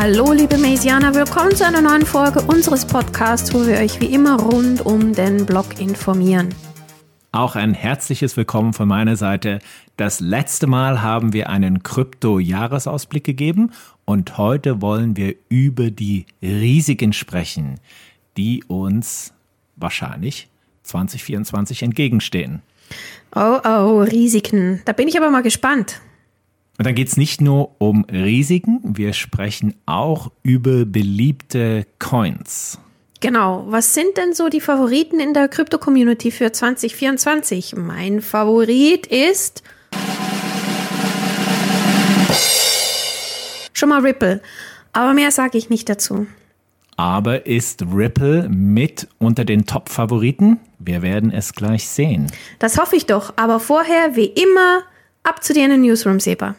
Hallo 0.00 0.32
liebe 0.32 0.56
Maisianer, 0.58 1.12
willkommen 1.12 1.56
zu 1.56 1.66
einer 1.66 1.80
neuen 1.80 2.06
Folge 2.06 2.40
unseres 2.42 2.86
Podcasts, 2.86 3.52
wo 3.52 3.66
wir 3.66 3.78
euch 3.78 4.00
wie 4.00 4.14
immer 4.14 4.40
rund 4.40 4.86
um 4.86 5.12
den 5.12 5.44
Blog 5.44 5.80
informieren. 5.80 6.54
Auch 7.32 7.56
ein 7.56 7.74
herzliches 7.74 8.36
Willkommen 8.36 8.74
von 8.74 8.86
meiner 8.86 9.16
Seite. 9.16 9.58
Das 9.96 10.20
letzte 10.20 10.68
Mal 10.68 11.02
haben 11.02 11.32
wir 11.32 11.50
einen 11.50 11.82
Krypto-Jahresausblick 11.82 13.24
gegeben 13.24 13.72
und 14.04 14.38
heute 14.38 14.80
wollen 14.80 15.16
wir 15.16 15.34
über 15.48 15.90
die 15.90 16.26
Risiken 16.40 17.12
sprechen, 17.12 17.80
die 18.36 18.62
uns 18.68 19.34
wahrscheinlich 19.74 20.48
2024 20.84 21.82
entgegenstehen. 21.82 22.62
Oh, 23.34 23.58
oh, 23.64 24.02
Risiken. 24.02 24.80
Da 24.84 24.92
bin 24.92 25.08
ich 25.08 25.18
aber 25.18 25.30
mal 25.30 25.42
gespannt. 25.42 26.00
Und 26.78 26.86
dann 26.86 26.94
geht 26.94 27.08
es 27.08 27.16
nicht 27.16 27.40
nur 27.40 27.74
um 27.78 28.04
Risiken, 28.04 28.80
wir 28.84 29.12
sprechen 29.12 29.74
auch 29.84 30.30
über 30.44 30.84
beliebte 30.84 31.86
Coins. 31.98 32.78
Genau, 33.20 33.64
was 33.66 33.94
sind 33.94 34.16
denn 34.16 34.32
so 34.32 34.48
die 34.48 34.60
Favoriten 34.60 35.18
in 35.18 35.34
der 35.34 35.48
Krypto-Community 35.48 36.30
für 36.30 36.52
2024? 36.52 37.74
Mein 37.74 38.20
Favorit 38.20 39.08
ist 39.08 39.64
schon 43.72 43.88
mal 43.88 44.02
Ripple, 44.02 44.40
aber 44.92 45.14
mehr 45.14 45.32
sage 45.32 45.58
ich 45.58 45.70
nicht 45.70 45.88
dazu. 45.88 46.28
Aber 46.96 47.46
ist 47.46 47.82
Ripple 47.92 48.48
mit 48.48 49.08
unter 49.18 49.44
den 49.44 49.66
Top-Favoriten? 49.66 50.60
Wir 50.78 51.02
werden 51.02 51.32
es 51.32 51.54
gleich 51.54 51.88
sehen. 51.88 52.28
Das 52.60 52.78
hoffe 52.78 52.94
ich 52.94 53.06
doch, 53.06 53.32
aber 53.34 53.58
vorher, 53.58 54.14
wie 54.14 54.26
immer, 54.26 54.84
ab 55.24 55.42
zu 55.42 55.52
dir 55.52 55.64
in 55.64 55.70
den 55.70 55.82
Newsroom, 55.82 56.20
Seba. 56.20 56.54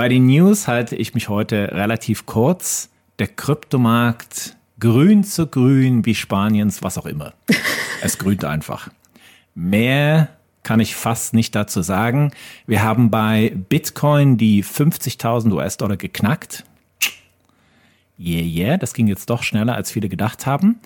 Bei 0.00 0.08
den 0.08 0.26
News 0.26 0.66
halte 0.66 0.96
ich 0.96 1.12
mich 1.12 1.28
heute 1.28 1.72
relativ 1.72 2.24
kurz. 2.24 2.88
Der 3.18 3.26
Kryptomarkt 3.26 4.56
grün 4.78 5.24
zu 5.24 5.46
grün 5.46 6.06
wie 6.06 6.14
Spaniens, 6.14 6.82
was 6.82 6.96
auch 6.96 7.06
immer. 7.06 7.34
Es 8.02 8.16
grünt 8.16 8.46
einfach. 8.46 8.88
Mehr 9.54 10.28
kann 10.62 10.80
ich 10.80 10.96
fast 10.96 11.34
nicht 11.34 11.54
dazu 11.54 11.82
sagen. 11.82 12.32
Wir 12.66 12.82
haben 12.82 13.10
bei 13.10 13.52
Bitcoin 13.68 14.38
die 14.38 14.64
50.000 14.64 15.52
US-Dollar 15.52 15.98
geknackt. 15.98 16.64
Yeah, 18.20 18.42
yeah, 18.42 18.76
das 18.76 18.92
ging 18.92 19.06
jetzt 19.06 19.30
doch 19.30 19.42
schneller, 19.42 19.74
als 19.74 19.90
viele 19.90 20.10
gedacht 20.10 20.44
haben. 20.44 20.78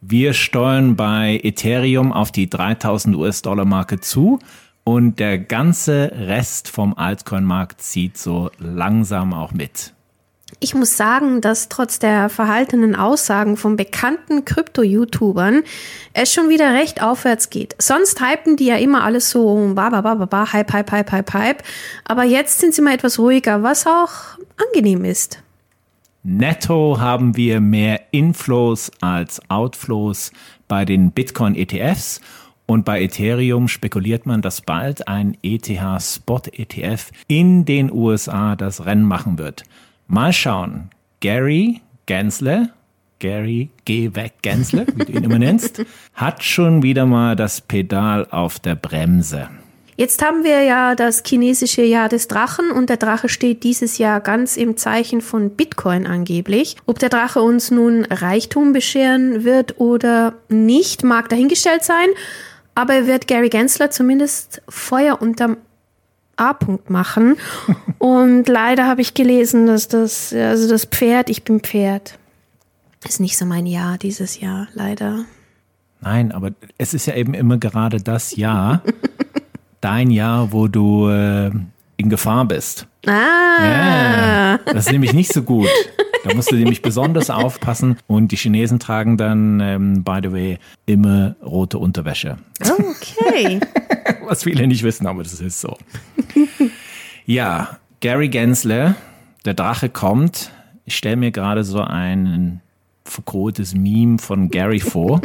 Wir 0.00 0.32
steuern 0.32 0.96
bei 0.96 1.38
Ethereum 1.42 2.10
auf 2.10 2.32
die 2.32 2.48
3000 2.48 3.14
US-Dollar-Marke 3.16 4.00
zu 4.00 4.38
und 4.82 5.20
der 5.20 5.38
ganze 5.38 6.10
Rest 6.14 6.68
vom 6.68 6.94
Altcoin-Markt 6.94 7.82
zieht 7.82 8.16
so 8.16 8.50
langsam 8.58 9.34
auch 9.34 9.52
mit. 9.52 9.92
Ich 10.58 10.74
muss 10.74 10.96
sagen, 10.96 11.42
dass 11.42 11.68
trotz 11.68 11.98
der 11.98 12.30
verhaltenen 12.30 12.96
Aussagen 12.96 13.58
von 13.58 13.76
bekannten 13.76 14.46
Krypto-YouTubern 14.46 15.62
es 16.14 16.32
schon 16.32 16.48
wieder 16.48 16.72
recht 16.72 17.02
aufwärts 17.02 17.50
geht. 17.50 17.76
Sonst 17.78 18.20
hypen 18.20 18.56
die 18.56 18.66
ja 18.66 18.76
immer 18.76 19.04
alles 19.04 19.30
so 19.30 19.72
ba 19.74 19.90
ba 19.90 20.00
ba 20.00 20.14
ba 20.14 20.24
ba 20.24 20.52
hype 20.52 20.72
hype 20.72 20.90
hype 20.90 21.12
hype 21.12 21.32
hype, 21.34 21.62
aber 22.04 22.24
jetzt 22.24 22.58
sind 22.58 22.74
sie 22.74 22.80
mal 22.82 22.94
etwas 22.94 23.18
ruhiger, 23.18 23.62
was 23.62 23.86
auch 23.86 24.38
angenehm 24.56 25.04
ist. 25.04 25.42
Netto 26.22 27.00
haben 27.00 27.36
wir 27.36 27.60
mehr 27.60 28.00
Inflows 28.10 28.90
als 29.00 29.40
Outflows 29.48 30.32
bei 30.68 30.84
den 30.84 31.12
Bitcoin 31.12 31.54
ETFs 31.54 32.20
und 32.66 32.84
bei 32.84 33.02
Ethereum 33.02 33.68
spekuliert 33.68 34.26
man, 34.26 34.42
dass 34.42 34.60
bald 34.60 35.08
ein 35.08 35.36
ETH 35.42 35.70
Spot 36.00 36.42
ETF 36.52 37.10
in 37.26 37.64
den 37.64 37.90
USA 37.90 38.54
das 38.54 38.84
Rennen 38.84 39.04
machen 39.04 39.38
wird. 39.38 39.64
Mal 40.06 40.32
schauen. 40.32 40.90
Gary 41.20 41.80
Gensler, 42.06 42.70
Gary, 43.18 43.70
geh 43.84 44.14
weg, 44.14 44.34
Gensler, 44.42 44.84
wie 44.94 45.04
du 45.04 45.12
ihn 45.12 45.24
immer 45.24 45.38
nennst, 45.38 45.84
hat 46.14 46.42
schon 46.42 46.82
wieder 46.82 47.06
mal 47.06 47.36
das 47.36 47.60
Pedal 47.60 48.26
auf 48.30 48.58
der 48.58 48.74
Bremse. 48.74 49.48
Jetzt 50.00 50.22
haben 50.22 50.44
wir 50.44 50.62
ja 50.62 50.94
das 50.94 51.22
chinesische 51.26 51.82
Jahr 51.82 52.08
des 52.08 52.26
Drachen 52.26 52.70
und 52.70 52.88
der 52.88 52.96
Drache 52.96 53.28
steht 53.28 53.64
dieses 53.64 53.98
Jahr 53.98 54.22
ganz 54.22 54.56
im 54.56 54.78
Zeichen 54.78 55.20
von 55.20 55.50
Bitcoin 55.50 56.06
angeblich. 56.06 56.76
Ob 56.86 56.98
der 56.98 57.10
Drache 57.10 57.42
uns 57.42 57.70
nun 57.70 58.06
Reichtum 58.06 58.72
bescheren 58.72 59.44
wird 59.44 59.78
oder 59.78 60.32
nicht, 60.48 61.04
mag 61.04 61.28
dahingestellt 61.28 61.84
sein. 61.84 62.06
Aber 62.74 62.94
er 62.94 63.06
wird 63.06 63.28
Gary 63.28 63.50
Gensler 63.50 63.90
zumindest 63.90 64.62
Feuer 64.70 65.20
unterm 65.20 65.58
A-Punkt 66.36 66.88
machen. 66.88 67.36
Und 67.98 68.48
leider 68.48 68.86
habe 68.86 69.02
ich 69.02 69.12
gelesen, 69.12 69.66
dass 69.66 69.86
das, 69.86 70.32
also 70.32 70.66
das 70.66 70.86
Pferd, 70.86 71.28
ich 71.28 71.44
bin 71.44 71.60
Pferd, 71.60 72.18
ist 73.06 73.20
nicht 73.20 73.36
so 73.36 73.44
mein 73.44 73.66
Jahr 73.66 73.98
dieses 73.98 74.40
Jahr, 74.40 74.66
leider. 74.72 75.26
Nein, 76.00 76.32
aber 76.32 76.52
es 76.78 76.94
ist 76.94 77.04
ja 77.04 77.14
eben 77.14 77.34
immer 77.34 77.58
gerade 77.58 78.00
das 78.00 78.34
Jahr, 78.34 78.82
dein 79.80 80.10
Jahr, 80.10 80.52
wo 80.52 80.68
du 80.68 81.08
äh, 81.08 81.50
in 81.96 82.08
Gefahr 82.08 82.44
bist. 82.44 82.86
Ah. 83.06 83.64
Ja, 83.64 84.58
das 84.58 84.86
ist 84.86 84.92
nämlich 84.92 85.12
nicht 85.12 85.32
so 85.32 85.42
gut. 85.42 85.68
Da 86.24 86.34
musst 86.34 86.50
du 86.50 86.56
nämlich 86.56 86.82
besonders 86.82 87.30
aufpassen. 87.30 87.96
Und 88.06 88.32
die 88.32 88.36
Chinesen 88.36 88.78
tragen 88.78 89.16
dann, 89.16 89.60
ähm, 89.60 90.04
by 90.04 90.20
the 90.22 90.32
way, 90.32 90.58
immer 90.86 91.36
rote 91.42 91.78
Unterwäsche. 91.78 92.36
Okay. 92.60 93.60
Was 94.26 94.44
viele 94.44 94.66
nicht 94.66 94.82
wissen, 94.82 95.06
aber 95.06 95.22
das 95.22 95.40
ist 95.40 95.60
so. 95.60 95.76
Ja, 97.24 97.78
Gary 98.00 98.28
Gensler, 98.28 98.96
der 99.44 99.54
Drache 99.54 99.88
kommt. 99.88 100.50
Ich 100.84 100.96
stelle 100.96 101.16
mir 101.16 101.30
gerade 101.30 101.64
so 101.64 101.80
ein 101.80 102.60
verkohltes 103.04 103.74
Meme 103.74 104.18
von 104.18 104.50
Gary 104.50 104.80
vor. 104.80 105.20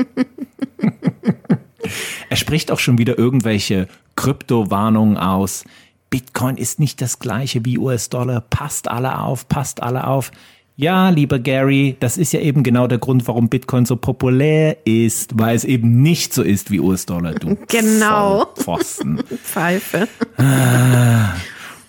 er 2.29 2.37
spricht 2.37 2.71
auch 2.71 2.79
schon 2.79 2.97
wieder 2.97 3.17
irgendwelche 3.17 3.87
Kryptowarnungen 4.15 5.17
aus. 5.17 5.63
Bitcoin 6.09 6.57
ist 6.57 6.79
nicht 6.79 7.01
das 7.01 7.19
gleiche 7.19 7.65
wie 7.65 7.77
US-Dollar. 7.77 8.41
Passt 8.41 8.89
alle 8.89 9.19
auf, 9.19 9.47
passt 9.47 9.83
alle 9.83 10.07
auf. 10.07 10.31
Ja, 10.77 11.09
lieber 11.09 11.39
Gary, 11.39 11.95
das 11.99 12.17
ist 12.17 12.33
ja 12.33 12.41
eben 12.41 12.61
genau 12.61 12.87
der 12.87 12.97
Grund, 12.97 13.27
warum 13.27 13.47
Bitcoin 13.47 13.85
so 13.85 13.95
populär 13.95 14.85
ist, 14.85 15.39
weil 15.39 15.55
es 15.55 15.63
eben 15.63 16.01
nicht 16.01 16.33
so 16.33 16.43
ist 16.43 16.69
wie 16.69 16.81
US-Dollar. 16.81 17.33
Du 17.33 17.57
genau. 17.67 18.45
Pfosten. 18.55 19.19
Pfeife. 19.43 20.09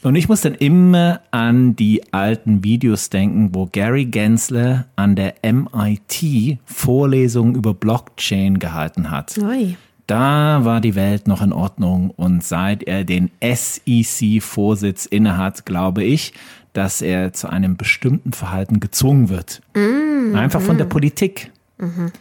Und 0.03 0.15
ich 0.15 0.29
muss 0.29 0.43
dann 0.43 0.55
immer 0.55 1.21
an 1.33 1.75
die 1.75 2.13
alten 2.13 2.63
Videos 2.63 3.11
denken, 3.11 3.51
wo 3.53 3.67
Gary 3.67 4.05
Gensler 4.05 4.87
an 4.95 5.17
der 5.17 5.35
MIT 5.43 6.59
Vorlesungen 6.65 7.57
über 7.57 7.75
Blockchain 7.75 8.61
gehalten 8.61 9.11
hat. 9.11 9.37
Ui. 9.39 9.77
Da 10.07 10.65
war 10.65 10.81
die 10.81 10.95
Welt 10.95 11.27
noch 11.27 11.43
in 11.43 11.53
Ordnung 11.53 12.11
und 12.11 12.45
seit 12.45 12.85
er 12.85 13.05
den 13.05 13.31
SEC-Vorsitz 13.43 15.07
innehat, 15.07 15.67
glaube 15.67 16.05
ich, 16.05 16.33
dass 16.73 17.03
er 17.03 17.33
zu 17.33 17.49
einem 17.49 17.77
bestimmten 17.77 18.33
Verhalten 18.33 18.79
gezwungen 18.81 19.29
wird. 19.29 19.63
Mm, 19.75 20.37
Einfach 20.37 20.61
von 20.61 20.77
mm. 20.77 20.79
der 20.79 20.85
Politik. 20.85 21.51
Mhm. 21.79 22.13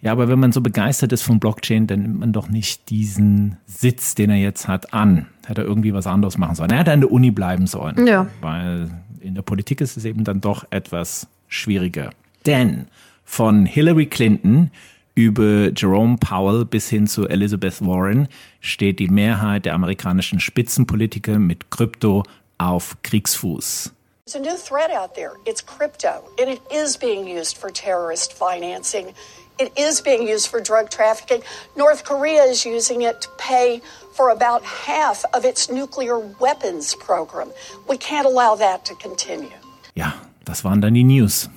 Ja, 0.00 0.10
aber 0.10 0.28
wenn 0.28 0.40
man 0.40 0.50
so 0.50 0.60
begeistert 0.60 1.12
ist 1.12 1.22
von 1.22 1.38
Blockchain, 1.38 1.86
dann 1.86 2.02
nimmt 2.02 2.18
man 2.18 2.32
doch 2.32 2.48
nicht 2.48 2.90
diesen 2.90 3.56
Sitz, 3.66 4.16
den 4.16 4.30
er 4.30 4.36
jetzt 4.36 4.66
hat, 4.66 4.92
an. 4.92 5.26
Hätte 5.46 5.62
er 5.62 5.68
irgendwie 5.68 5.94
was 5.94 6.08
anderes 6.08 6.38
machen 6.38 6.56
sollen. 6.56 6.70
Er 6.70 6.80
hätte 6.80 6.92
an 6.92 7.02
der 7.02 7.12
Uni 7.12 7.30
bleiben 7.30 7.68
sollen. 7.68 8.04
Ja. 8.04 8.26
Weil 8.40 8.90
in 9.20 9.36
der 9.36 9.42
Politik 9.42 9.80
ist 9.80 9.96
es 9.96 10.04
eben 10.04 10.24
dann 10.24 10.40
doch 10.40 10.66
etwas 10.70 11.28
schwieriger. 11.46 12.10
Denn 12.46 12.86
von 13.24 13.64
Hillary 13.64 14.06
Clinton 14.06 14.72
über 15.14 15.70
Jerome 15.74 16.16
Powell 16.16 16.64
bis 16.64 16.88
hin 16.88 17.06
zu 17.06 17.28
Elizabeth 17.28 17.80
Warren 17.80 18.28
steht 18.60 18.98
die 18.98 19.08
Mehrheit 19.08 19.66
der 19.66 19.74
amerikanischen 19.74 20.40
Spitzenpolitiker 20.40 21.38
mit 21.38 21.70
Krypto 21.70 22.22
auf 22.58 22.96
Kriegsfuß. 23.02 23.92
There's 24.24 24.36
a 24.36 24.40
new 24.40 24.56
threat 24.56 24.90
out 24.90 25.14
there. 25.14 25.32
It's 25.44 25.60
crypto, 25.60 26.22
and 26.38 26.48
it 26.48 26.60
is 26.70 26.96
being 26.96 27.26
used 27.26 27.58
for 27.58 27.70
terrorist 27.70 28.32
financing. 28.32 29.12
It 29.58 29.72
is 29.76 30.00
being 30.00 30.26
used 30.26 30.48
for 30.48 30.60
drug 30.60 30.90
trafficking. 30.90 31.42
North 31.76 32.04
Korea 32.04 32.44
is 32.44 32.64
using 32.64 33.02
it 33.02 33.20
to 33.20 33.28
pay 33.36 33.82
for 34.14 34.30
about 34.30 34.62
half 34.64 35.24
of 35.34 35.44
its 35.44 35.68
nuclear 35.68 36.18
weapons 36.40 36.94
program. 36.94 37.50
We 37.88 37.98
can't 37.98 38.26
allow 38.26 38.54
that 38.56 38.84
to 38.86 38.94
continue. 38.94 39.52
Ja, 39.94 40.14
das 40.44 40.64
waren 40.64 40.80
dann 40.80 40.94
die 40.94 41.04
News. 41.04 41.50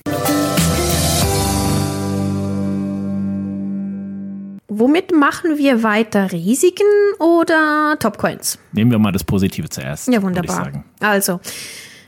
Womit 4.78 5.14
machen 5.14 5.58
wir 5.58 5.84
weiter? 5.84 6.34
Risiken 6.34 6.84
oder 7.20 7.96
Topcoins? 7.98 8.60
Nehmen 8.74 8.92
wir 8.92 9.00
mal 9.00 9.14
das 9.14 9.24
Positive 9.24 9.70
zuerst. 9.70 10.10
Ja, 10.10 10.22
wunderbar. 10.22 10.84
Also, 11.00 11.40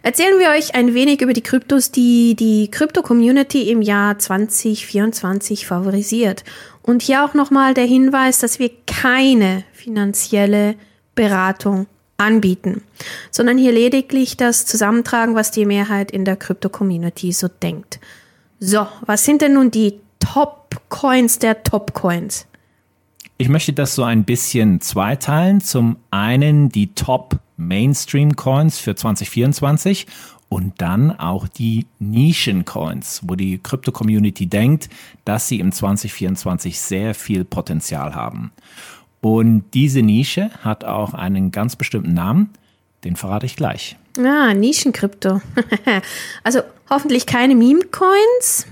erzählen 0.02 0.38
wir 0.38 0.50
euch 0.50 0.76
ein 0.76 0.94
wenig 0.94 1.22
über 1.22 1.32
die 1.32 1.42
Kryptos, 1.42 1.92
die 1.92 2.36
die 2.36 2.70
Krypto-Community 2.70 3.72
im 3.72 3.82
Jahr 3.82 4.20
2024 4.20 5.66
favorisiert. 5.66 6.44
Und 6.82 7.04
hier 7.04 7.24
auch 7.24 7.34
nochmal 7.34 7.74
der 7.74 7.86
Hinweis, 7.86 8.40
dass 8.40 8.60
wir 8.60 8.70
keine 8.86 9.64
finanzielle 9.72 10.76
Beratung 11.16 11.88
anbieten, 12.18 12.84
sondern 13.32 13.58
hier 13.58 13.72
lediglich 13.72 14.36
das 14.36 14.66
zusammentragen, 14.66 15.36
was 15.36 15.52
die 15.52 15.66
Mehrheit 15.66 16.12
in 16.12 16.26
der 16.26 16.36
Krypto-Community 16.36 17.32
so 17.32 17.48
denkt. 17.48 18.02
So, 18.60 18.88
was 19.06 19.24
sind 19.24 19.42
denn 19.42 19.54
nun 19.54 19.72
die 19.72 20.02
Top-Coins 20.20 21.40
der 21.40 21.64
Top-Coins? 21.64 22.47
Ich 23.40 23.50
möchte 23.50 23.72
das 23.72 23.94
so 23.94 24.04
ein 24.04 24.24
bisschen 24.24 24.82
zweiteilen. 24.82 25.62
Zum 25.62 25.98
einen 26.10 26.70
die 26.70 26.94
Top 26.94 27.40
Mainstream 27.56 28.36
Coins 28.36 28.80
für 28.80 28.96
2024 28.96 30.08
und 30.50 30.82
dann 30.82 31.12
auch 31.12 31.48
die 31.48 31.86
Nischen 32.00 32.66
Coins, 32.66 33.22
wo 33.26 33.36
die 33.36 33.60
Krypto 33.60 33.92
Community 33.92 34.48
denkt, 34.48 34.90
dass 35.24 35.48
sie 35.48 35.60
im 35.60 35.72
2024 35.72 36.80
sehr 36.80 37.14
viel 37.14 37.46
Potenzial 37.46 38.16
haben. 38.16 38.52
Und 39.22 39.66
diese 39.74 40.02
Nische 40.02 40.50
hat 40.62 40.84
auch 40.84 41.14
einen 41.14 41.52
ganz 41.52 41.76
bestimmten 41.76 42.16
Namen, 42.16 42.50
den 43.04 43.16
verrate 43.16 43.46
ich 43.46 43.56
gleich. 43.56 43.98
Ah, 44.18 44.56
Nischenkrypto. 44.56 45.42
also 46.44 46.62
hoffentlich 46.90 47.28
keine 47.28 47.54
Meme-Coins? 47.54 48.66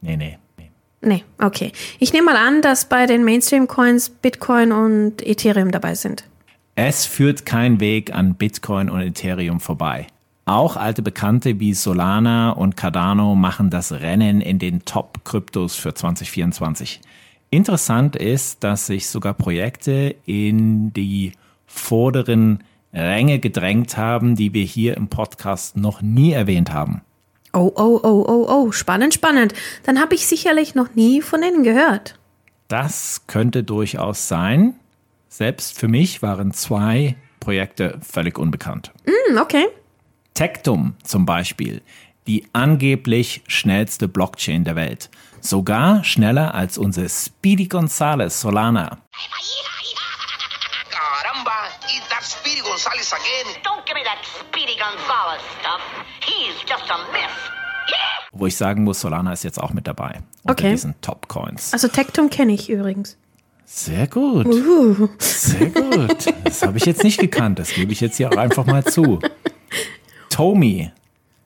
Nee, 0.00 0.16
nee. 0.16 0.38
Nee, 1.00 1.24
okay. 1.40 1.72
Ich 1.98 2.12
nehme 2.12 2.32
mal 2.32 2.36
an, 2.36 2.60
dass 2.60 2.88
bei 2.88 3.06
den 3.06 3.24
Mainstream-Coins 3.24 4.10
Bitcoin 4.10 4.72
und 4.72 5.26
Ethereum 5.26 5.70
dabei 5.70 5.94
sind. 5.94 6.24
Es 6.74 7.06
führt 7.06 7.46
kein 7.46 7.80
Weg 7.80 8.14
an 8.14 8.34
Bitcoin 8.34 8.90
und 8.90 9.00
Ethereum 9.00 9.60
vorbei. 9.60 10.06
Auch 10.44 10.76
alte 10.76 11.02
Bekannte 11.02 11.60
wie 11.60 11.74
Solana 11.74 12.50
und 12.50 12.76
Cardano 12.76 13.34
machen 13.34 13.68
das 13.68 13.92
Rennen 13.92 14.40
in 14.40 14.58
den 14.58 14.84
Top-Kryptos 14.84 15.76
für 15.76 15.92
2024. 15.92 17.00
Interessant 17.50 18.16
ist, 18.16 18.64
dass 18.64 18.86
sich 18.86 19.08
sogar 19.08 19.34
Projekte 19.34 20.14
in 20.24 20.92
die 20.94 21.32
vorderen 21.66 22.64
Ränge 22.92 23.38
gedrängt 23.38 23.96
haben, 23.96 24.36
die 24.36 24.54
wir 24.54 24.64
hier 24.64 24.96
im 24.96 25.08
Podcast 25.08 25.76
noch 25.76 26.00
nie 26.00 26.32
erwähnt 26.32 26.72
haben. 26.72 27.02
Oh, 27.58 27.72
oh, 27.74 28.00
oh, 28.04 28.24
oh, 28.28 28.46
oh, 28.48 28.70
spannend, 28.70 29.14
spannend. 29.14 29.52
Dann 29.82 30.00
habe 30.00 30.14
ich 30.14 30.28
sicherlich 30.28 30.76
noch 30.76 30.94
nie 30.94 31.20
von 31.20 31.42
Ihnen 31.42 31.64
gehört. 31.64 32.16
Das 32.68 33.22
könnte 33.26 33.64
durchaus 33.64 34.28
sein. 34.28 34.76
Selbst 35.28 35.76
für 35.76 35.88
mich 35.88 36.22
waren 36.22 36.52
zwei 36.52 37.16
Projekte 37.40 37.98
völlig 38.00 38.38
unbekannt. 38.38 38.92
Mm, 39.06 39.38
okay. 39.38 39.66
Tectum 40.34 40.94
zum 41.02 41.26
Beispiel, 41.26 41.82
die 42.28 42.44
angeblich 42.52 43.42
schnellste 43.48 44.06
Blockchain 44.06 44.62
der 44.62 44.76
Welt. 44.76 45.10
Sogar 45.40 46.04
schneller 46.04 46.54
als 46.54 46.78
unser 46.78 47.08
Speedy 47.08 47.66
Gonzales 47.66 48.40
Solana. 48.40 48.98
Speedy 52.78 52.98
Gonzales 53.00 53.12
again? 53.12 53.62
Don't 53.64 53.84
give 53.86 53.94
me 53.94 54.04
that 54.04 54.18
Speedy 54.24 54.76
Gonzales 54.78 55.42
stuff. 55.60 55.80
He's 56.20 56.54
just 56.68 56.90
a 56.90 56.98
myth. 57.12 57.50
Wo 58.32 58.46
ich 58.46 58.56
sagen 58.56 58.84
muss, 58.84 59.00
Solana 59.00 59.32
ist 59.32 59.42
jetzt 59.44 59.58
auch 59.60 59.72
mit 59.72 59.86
dabei. 59.86 60.20
Unter 60.42 60.52
Okay. 60.64 60.70
diesen 60.72 60.94
Top 61.00 61.28
Coins. 61.28 61.72
Also 61.72 61.88
Tectum 61.88 62.30
kenne 62.30 62.52
ich 62.52 62.68
übrigens. 62.70 63.16
Sehr 63.64 64.06
gut. 64.06 64.46
Uh. 64.46 65.08
Sehr 65.18 65.66
gut. 65.70 66.26
Das 66.44 66.62
habe 66.62 66.78
ich 66.78 66.84
jetzt 66.86 67.02
nicht 67.04 67.18
gekannt. 67.18 67.58
Das 67.58 67.70
gebe 67.74 67.92
ich 67.92 68.00
jetzt 68.00 68.16
hier 68.16 68.30
auch 68.30 68.36
einfach 68.36 68.64
mal 68.66 68.84
zu. 68.84 69.18
Tomi, 70.30 70.90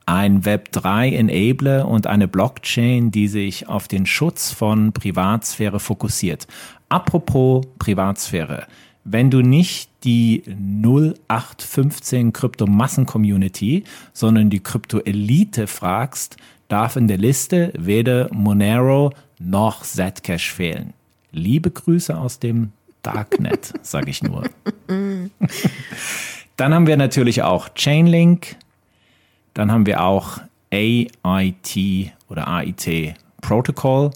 ein 0.05 0.43
Web3-Enabler 0.43 1.87
und 1.87 2.07
eine 2.07 2.27
Blockchain, 2.27 3.11
die 3.11 3.27
sich 3.27 3.67
auf 3.67 3.87
den 3.87 4.05
Schutz 4.05 4.51
von 4.51 4.93
Privatsphäre 4.93 5.79
fokussiert. 5.79 6.47
Apropos 6.89 7.65
Privatsphäre. 7.79 8.67
Wenn 9.03 9.29
du 9.29 9.41
nicht 9.41 9.89
die 10.03 10.43
0815 10.47 12.31
Kryptomassen-Community, 12.33 13.83
sondern 14.13 14.49
die 14.49 14.61
Krypto-Elite 14.61 15.67
fragst, 15.67 16.37
darf 16.69 16.95
in 16.95 17.07
der 17.07 17.17
Liste 17.17 17.73
weder 17.77 18.33
Monero 18.33 19.11
noch 19.39 19.83
Zcash 19.83 20.51
fehlen. 20.51 20.93
Liebe 21.31 21.69
Grüße 21.69 22.17
aus 22.17 22.39
dem 22.39 22.71
Darknet, 23.01 23.73
sage 23.81 24.09
ich 24.09 24.23
nur. 24.23 24.43
Dann 26.55 26.73
haben 26.73 26.87
wir 26.87 26.97
natürlich 26.97 27.41
auch 27.43 27.69
Chainlink. 27.75 28.55
Dann 29.53 29.71
haben 29.71 29.85
wir 29.85 30.03
auch 30.03 30.39
AIT 30.71 31.77
oder 32.29 32.47
AIT 32.47 33.15
Protocol, 33.41 34.11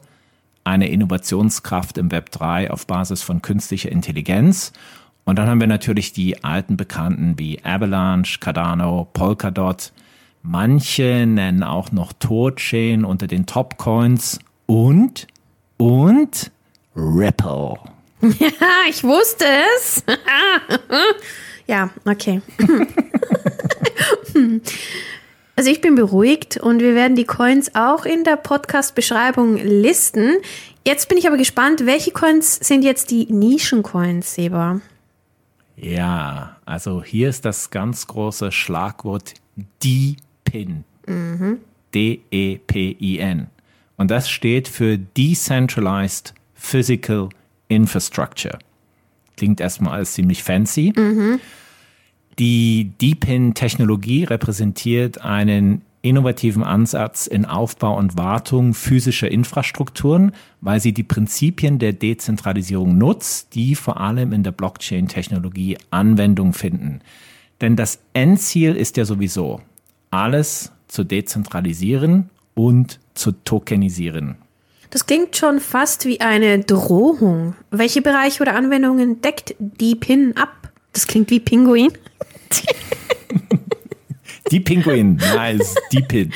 eine 0.67 0.89
Innovationskraft 0.89 1.97
im 1.97 2.11
Web 2.11 2.29
3 2.31 2.71
auf 2.71 2.85
Basis 2.87 3.23
von 3.23 3.41
künstlicher 3.41 3.91
Intelligenz. 3.91 4.73
Und 5.23 5.39
dann 5.39 5.47
haben 5.47 5.59
wir 5.59 5.67
natürlich 5.67 6.13
die 6.13 6.43
alten 6.43 6.77
Bekannten 6.77 7.39
wie 7.39 7.63
Avalanche, 7.63 8.39
Cardano, 8.39 9.07
Polkadot. 9.13 9.93
Manche 10.43 11.25
nennen 11.25 11.63
auch 11.63 11.91
noch 11.91 12.13
Torchain 12.13 13.05
unter 13.05 13.27
den 13.27 13.45
Top 13.45 13.77
Coins 13.77 14.39
und, 14.65 15.27
und 15.77 16.51
Ripple. 16.95 17.75
Ja, 18.21 18.49
ich 18.89 19.03
wusste 19.03 19.45
es. 19.77 20.03
ja, 21.67 21.89
okay. 22.05 22.41
Also 25.57 25.71
ich 25.71 25.81
bin 25.81 25.95
beruhigt 25.95 26.57
und 26.57 26.81
wir 26.81 26.93
werden 26.93 27.15
die 27.15 27.23
Coins 27.23 27.73
auch 27.73 28.05
in 28.05 28.23
der 28.23 28.35
Podcast-Beschreibung 28.35 29.57
listen. 29.57 30.35
Jetzt 30.85 31.09
bin 31.09 31.17
ich 31.17 31.25
aber 31.25 31.35
gespannt, 31.35 31.87
welche 31.87 32.11
Coins 32.11 32.57
sind 32.57 32.83
jetzt 32.83 33.09
die 33.09 33.25
Nischen-Coins, 33.25 34.35
Seba? 34.35 34.81
Ja, 35.75 36.57
also 36.63 37.03
hier 37.03 37.29
ist 37.29 37.43
das 37.43 37.71
ganz 37.71 38.05
große 38.05 38.51
Schlagwort 38.51 39.33
DPIN. 39.83 40.83
D-E-P-I-N. 41.95 43.47
Und 43.97 44.11
das 44.11 44.29
steht 44.29 44.67
für 44.67 44.99
Decentralized 44.99 46.35
Physical 46.53 47.29
Infrastructure. 47.67 48.59
Klingt 49.37 49.59
erstmal 49.59 49.93
alles 49.93 50.13
ziemlich 50.13 50.43
fancy. 50.43 50.93
Die 52.39 52.91
DPIN-Technologie 53.01 54.25
repräsentiert 54.25 55.21
einen 55.21 55.81
innovativen 56.03 56.63
Ansatz 56.63 57.25
in 57.25 57.45
Aufbau 57.45 57.97
und 57.97 58.15
Wartung 58.15 58.75
physischer 58.75 59.29
Infrastrukturen, 59.29 60.31
weil 60.61 60.79
sie 60.79 60.93
die 60.93 61.03
Prinzipien 61.03 61.79
der 61.79 61.93
Dezentralisierung 61.93 62.95
nutzt, 62.95 63.55
die 63.55 63.73
vor 63.73 63.99
allem 63.99 64.33
in 64.33 64.43
der 64.43 64.51
Blockchain-Technologie 64.51 65.79
Anwendung 65.89 66.53
finden. 66.53 67.01
Denn 67.59 67.75
das 67.75 67.99
Endziel 68.13 68.75
ist 68.75 68.97
ja 68.97 69.05
sowieso, 69.05 69.61
alles 70.11 70.71
zu 70.87 71.03
dezentralisieren 71.03 72.29
und 72.53 72.99
zu 73.15 73.31
tokenisieren. 73.31 74.35
Das 74.91 75.07
klingt 75.07 75.35
schon 75.35 75.59
fast 75.59 76.05
wie 76.05 76.21
eine 76.21 76.59
Drohung. 76.59 77.55
Welche 77.71 78.03
Bereiche 78.03 78.43
oder 78.43 78.55
Anwendungen 78.55 79.21
deckt 79.21 79.55
die 79.59 79.95
PIN 79.95 80.37
ab? 80.37 80.71
Das 80.93 81.07
klingt 81.07 81.29
wie 81.31 81.39
Pinguin. 81.39 81.91
Die 84.51 84.61
Pinguin, 84.61 85.17
nice, 85.17 85.75
die 85.91 86.01
Pin. 86.01 86.31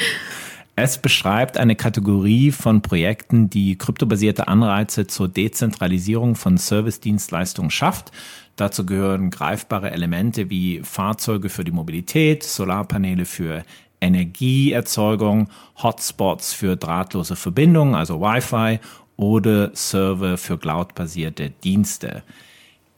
Es 0.76 0.98
beschreibt 0.98 1.58
eine 1.58 1.76
Kategorie 1.76 2.52
von 2.52 2.82
Projekten, 2.82 3.50
die 3.50 3.78
kryptobasierte 3.78 4.48
Anreize 4.48 5.08
zur 5.08 5.30
Dezentralisierung 5.30 6.36
von 6.36 6.58
Servicedienstleistungen 6.58 7.72
schafft. 7.72 8.12
Dazu 8.56 8.86
gehören 8.86 9.30
greifbare 9.30 9.92
Elemente 9.92 10.50
wie 10.50 10.82
Fahrzeuge 10.84 11.50
für 11.50 11.64
die 11.64 11.72
Mobilität, 11.72 12.44
Solarpaneele 12.44 13.26
für 13.26 13.64
Energieerzeugung, 14.02 15.50
Hotspots 15.82 16.54
für 16.54 16.76
drahtlose 16.76 17.36
Verbindungen, 17.36 17.96
also 17.96 18.20
Wi-Fi 18.20 18.80
oder 19.16 19.76
Server 19.76 20.38
für 20.38 20.58
cloudbasierte 20.58 21.52
Dienste. 21.64 22.24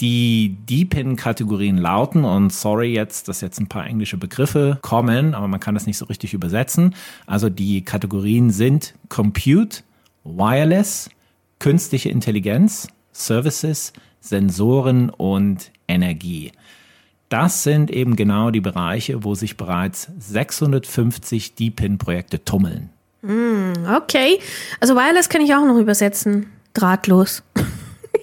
Die 0.02 0.58
DPIN-Kategorien 0.70 1.78
lauten, 1.78 2.26
und 2.26 2.52
sorry 2.52 2.94
jetzt, 2.94 3.28
dass 3.28 3.42
jetzt 3.42 3.60
ein 3.60 3.68
paar 3.68 3.86
englische 3.86 4.18
Begriffe 4.18 4.80
kommen, 4.82 5.34
aber 5.34 5.48
man 5.48 5.60
kann 5.60 5.76
das 5.76 5.86
nicht 5.86 5.98
so 5.98 6.06
richtig 6.06 6.34
übersetzen. 6.34 6.96
Also 7.26 7.50
die 7.50 7.84
Kategorien 7.86 8.50
sind 8.50 8.96
Compute, 9.08 9.84
Wireless, 10.24 11.10
künstliche 11.60 12.10
Intelligenz, 12.10 12.88
Services, 13.14 13.94
Sensoren 14.20 15.10
und 15.10 15.72
Energie. 15.88 16.52
Das 17.30 17.64
sind 17.64 17.90
eben 17.90 18.16
genau 18.16 18.52
die 18.52 18.62
Bereiche, 18.62 19.24
wo 19.24 19.36
sich 19.36 19.58
bereits 19.58 20.10
650 20.20 21.56
DPIN-Projekte 21.56 22.44
tummeln. 22.44 22.90
Okay. 23.24 24.40
Also 24.80 24.96
Wireless 24.96 25.30
kann 25.30 25.42
ich 25.42 25.54
auch 25.56 25.66
noch 25.66 25.78
übersetzen. 25.78 26.48
Drahtlos. 26.74 27.44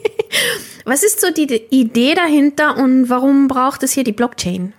Was 0.84 1.02
ist 1.02 1.20
so 1.20 1.28
die 1.32 1.62
Idee 1.70 2.14
dahinter 2.14 2.76
und 2.76 3.08
warum 3.08 3.48
braucht 3.48 3.82
es 3.82 3.92
hier 3.92 4.04
die 4.04 4.12
Blockchain? 4.12 4.72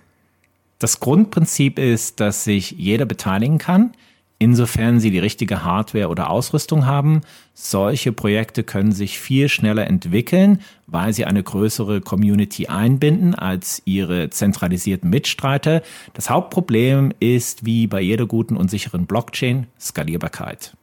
Das 0.80 1.00
Grundprinzip 1.00 1.78
ist, 1.78 2.20
dass 2.20 2.44
sich 2.44 2.72
jeder 2.72 3.06
beteiligen 3.06 3.60
kann, 3.60 3.94
insofern 4.40 5.00
sie 5.00 5.12
die 5.12 5.20
richtige 5.20 5.64
Hardware 5.64 6.08
oder 6.08 6.32
Ausrüstung 6.32 6.88
haben. 6.88 7.22
Solche 7.54 8.12
Projekte 8.12 8.64
können 8.64 8.92
sich 8.92 9.20
viel 9.20 9.48
schneller 9.48 9.86
entwickeln, 9.86 10.60
weil 10.88 11.14
sie 11.14 11.26
eine 11.26 11.44
größere 11.44 12.02
Community 12.02 12.66
einbinden 12.66 13.36
als 13.36 13.84
ihre 13.86 14.32
zentralisierten 14.32 15.12
Mitstreiter. 15.12 15.84
Das 16.16 16.32
Hauptproblem 16.32 17.14
ist, 17.20 17.64
wie 17.64 17.86
bei 17.86 18.02
jeder 18.02 18.26
guten 18.26 18.58
und 18.58 18.72
sicheren 18.72 19.06
Blockchain, 19.06 19.68
Skalierbarkeit. 19.80 20.74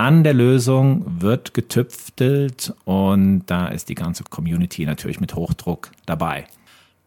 An 0.00 0.24
der 0.24 0.32
Lösung 0.32 1.04
wird 1.20 1.52
getüftelt 1.52 2.72
und 2.86 3.42
da 3.48 3.68
ist 3.68 3.90
die 3.90 3.94
ganze 3.94 4.24
Community 4.24 4.86
natürlich 4.86 5.20
mit 5.20 5.34
Hochdruck 5.34 5.90
dabei. 6.06 6.46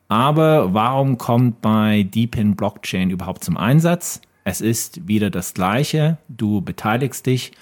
Aber 0.09 0.75
warum 0.75 1.17
kommt 1.17 1.59
bei 1.63 2.03
Deepin 2.03 2.55
Blockchain 2.55 3.09
überhaupt 3.09 3.43
zum 3.43 3.57
Einsatz? 3.57 4.21
Es 4.43 4.61
ist 4.61 5.07
wieder 5.07 5.31
das 5.31 5.55
Gleiche. 5.55 6.19
Du 6.27 6.61
beteiligst 6.61 7.25
dich 7.25 7.53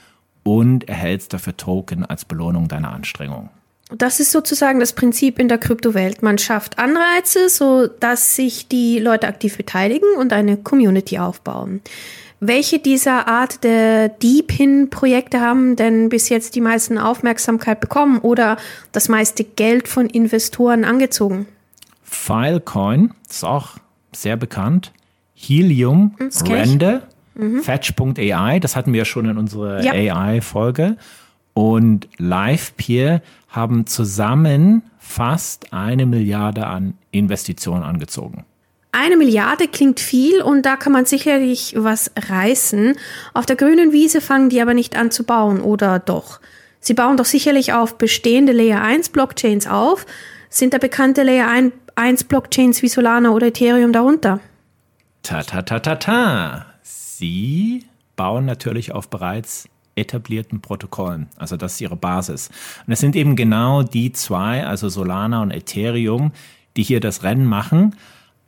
und 0.44 0.90
erhältst 0.90 1.32
dafür 1.32 1.56
Token 1.56 2.04
als 2.04 2.26
Belohnung 2.26 2.68
deiner 2.68 2.92
Anstrengung. 2.92 3.50
Das 3.90 4.20
ist 4.20 4.32
sozusagen 4.32 4.82
das 4.82 4.92
Prinzip 4.92 5.40
in 5.40 5.48
der 5.48 5.60
Kryptowelt. 5.60 6.24
Man 6.24 6.40
schafft 6.40 6.78
Anreize, 6.78 7.48
so 7.48 7.88
dass 7.88 8.36
sich 8.36 8.68
die 8.68 9.00
Leute 9.00 9.30
aktiv 9.30 9.56
beteiligen 9.56 10.10
und 10.18 10.34
eine 10.34 10.58
Community 10.58 11.20
aufbauen. 11.20 11.80
Welche 12.44 12.80
dieser 12.80 13.28
Art 13.28 13.64
der 13.64 14.10
Deepin-Projekte 14.10 15.42
haben 15.42 15.76
denn 15.76 16.10
bis 16.10 16.28
jetzt 16.30 16.56
die 16.56 16.62
meisten 16.62 16.98
Aufmerksamkeit 16.98 17.80
bekommen 17.80 18.18
oder 18.18 18.58
das 18.92 19.10
meiste 19.10 19.44
Geld 19.44 19.88
von 19.88 20.08
Investoren 20.08 20.84
angezogen? 20.84 21.46
Filecoin 22.02 23.12
ist 23.30 23.46
auch 23.46 23.78
sehr 24.12 24.38
bekannt. 24.38 24.92
Helium, 25.36 26.16
Render, 26.20 27.04
mhm. 27.36 27.62
Fetch.ai, 27.62 28.60
das 28.60 28.76
hatten 28.76 28.92
wir 28.92 29.00
ja 29.00 29.06
schon 29.06 29.30
in 29.30 29.38
unserer 29.38 29.84
ja. 29.84 29.92
AI-Folge. 29.92 30.98
Und 31.54 32.08
LivePeer 32.18 33.22
haben 33.50 33.86
zusammen 33.86 34.82
fast 34.98 35.74
eine 35.74 36.08
Milliarde 36.08 36.66
an 36.66 36.96
Investitionen 37.12 37.84
angezogen. 37.84 38.46
Eine 38.94 39.16
Milliarde 39.16 39.70
klingt 39.70 40.02
viel 40.02 40.42
und 40.42 40.66
da 40.66 40.76
kann 40.76 40.92
man 40.92 41.06
sicherlich 41.06 41.76
was 41.78 42.12
reißen. 42.18 42.98
Auf 43.34 43.46
der 43.46 43.56
grünen 43.56 43.94
Wiese 43.94 44.20
fangen 44.20 44.50
die 44.50 44.62
aber 44.62 44.74
nicht 44.74 44.98
an 44.98 45.12
zu 45.12 45.24
bauen, 45.24 45.62
oder 45.62 46.00
doch? 46.00 46.42
Sie 46.82 46.94
bauen 46.94 47.16
doch 47.16 47.26
sicherlich 47.26 47.72
auf 47.72 47.98
bestehende 47.98 48.52
Layer 48.52 48.82
1 48.82 49.10
Blockchains 49.10 49.68
auf. 49.68 50.06
Sind 50.50 50.74
da 50.74 50.78
bekannte 50.78 51.24
Layer 51.24 51.48
1 51.96 52.24
Blockchains 52.26 52.82
wie 52.82 52.90
Solana 52.90 53.30
oder 53.32 53.48
Ethereum 53.48 53.94
darunter? 53.94 54.42
Ta 55.24 55.44
ta 55.44 55.62
ta 55.62 55.80
ta 55.80 55.96
ta. 55.96 56.66
Sie 56.84 57.86
bauen 58.18 58.46
natürlich 58.46 58.92
auf 58.92 59.10
bereits 59.10 59.70
etablierten 59.96 60.62
Protokollen. 60.62 61.30
Also 61.38 61.56
das 61.56 61.76
ist 61.76 61.82
ihre 61.82 61.96
Basis. 61.96 62.50
Und 62.86 62.94
es 62.94 63.00
sind 63.00 63.16
eben 63.16 63.38
genau 63.38 63.84
die 63.84 64.12
zwei, 64.12 64.66
also 64.66 64.90
Solana 64.90 65.42
und 65.44 65.52
Ethereum, 65.52 66.34
die 66.76 66.84
hier 66.84 67.00
das 67.00 67.24
Rennen 67.24 67.46
machen. 67.46 67.96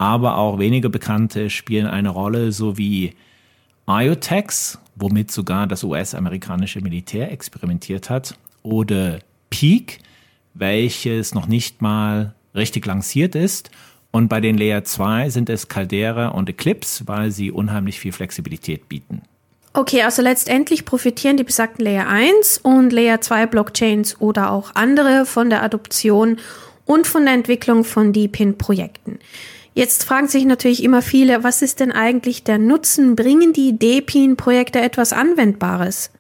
Aber 0.04 0.38
auch 0.38 0.60
weniger 0.60 0.90
bekannte 0.90 1.50
spielen 1.50 1.88
eine 1.88 2.10
Rolle, 2.10 2.52
so 2.52 2.78
wie 2.78 3.14
IOTEX, 3.88 4.78
womit 4.98 5.32
sogar 5.32 5.66
das 5.66 5.82
US-amerikanische 5.86 6.82
Militär 6.82 7.32
experimentiert 7.32 8.10
hat, 8.10 8.38
oder 8.64 9.20
Peak, 9.50 10.00
welches 10.56 11.34
noch 11.34 11.48
nicht 11.48 11.82
mal 11.82 12.36
richtig 12.54 12.86
lanciert 12.86 13.34
ist 13.34 13.72
und 14.12 14.28
bei 14.28 14.42
den 14.42 14.58
Layer 14.58 14.84
2 14.84 15.30
sind 15.30 15.50
es 15.50 15.70
Caldera 15.70 16.28
und 16.28 16.50
Eclipse, 16.50 17.08
weil 17.08 17.32
sie 17.32 17.50
unheimlich 17.50 17.98
viel 17.98 18.12
Flexibilität 18.12 18.90
bieten. 18.90 19.22
Okay, 19.72 20.02
also 20.02 20.22
letztendlich 20.22 20.84
profitieren 20.84 21.38
die 21.38 21.46
besagten 21.46 21.86
Layer 21.86 22.10
1 22.10 22.58
und 22.58 22.92
Layer 22.92 23.22
2 23.22 23.46
Blockchains 23.46 24.20
oder 24.20 24.52
auch 24.52 24.76
andere 24.76 25.26
von 25.26 25.50
der 25.50 25.64
Adoption 25.64 26.40
und 26.86 27.08
von 27.08 27.24
der 27.24 27.36
Entwicklung 27.36 27.86
von 27.86 28.12
DePIN-Projekten. 28.12 29.20
Jetzt 29.76 30.04
fragen 30.04 30.28
sich 30.28 30.46
natürlich 30.46 30.84
immer 30.84 31.02
viele, 31.02 31.44
was 31.44 31.62
ist 31.64 31.80
denn 31.80 31.92
eigentlich 31.92 32.44
der 32.44 32.60
Nutzen? 32.60 33.16
Bringen 33.16 33.54
die 33.54 33.78
DePIN-Projekte 33.78 34.80
etwas 34.80 35.14
Anwendbares? 35.14 36.12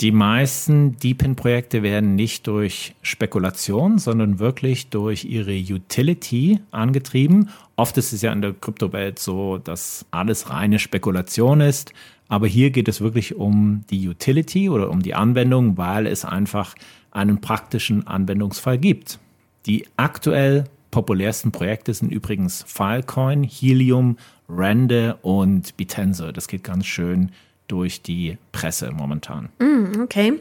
Die 0.00 0.10
meisten 0.10 0.96
Deepin-Projekte 0.96 1.82
werden 1.82 2.16
nicht 2.16 2.46
durch 2.46 2.94
Spekulation, 3.02 3.98
sondern 3.98 4.38
wirklich 4.38 4.88
durch 4.88 5.24
ihre 5.24 5.54
Utility 5.54 6.58
angetrieben. 6.70 7.50
Oft 7.76 7.98
ist 7.98 8.12
es 8.12 8.22
ja 8.22 8.32
in 8.32 8.42
der 8.42 8.54
Kryptowelt 8.54 9.18
so, 9.18 9.58
dass 9.58 10.06
alles 10.10 10.50
reine 10.50 10.78
Spekulation 10.78 11.60
ist. 11.60 11.92
Aber 12.28 12.46
hier 12.46 12.70
geht 12.70 12.88
es 12.88 13.00
wirklich 13.02 13.36
um 13.36 13.84
die 13.90 14.08
Utility 14.08 14.70
oder 14.70 14.90
um 14.90 15.02
die 15.02 15.14
Anwendung, 15.14 15.76
weil 15.76 16.06
es 16.06 16.24
einfach 16.24 16.74
einen 17.10 17.40
praktischen 17.40 18.06
Anwendungsfall 18.06 18.78
gibt. 18.78 19.18
Die 19.66 19.86
aktuell 19.96 20.64
populärsten 20.92 21.50
Projekte 21.50 21.92
sind 21.92 22.12
übrigens 22.12 22.64
Filecoin, 22.68 23.42
Helium, 23.42 24.16
Rende 24.48 25.18
und 25.22 25.76
Bitensor. 25.76 26.32
Das 26.32 26.46
geht 26.46 26.62
ganz 26.62 26.86
schön 26.86 27.32
durch 27.66 28.02
die 28.02 28.36
Presse 28.52 28.92
momentan. 28.92 29.48
Mm, 29.58 30.02
okay. 30.02 30.34